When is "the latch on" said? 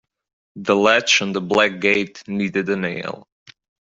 0.55-1.31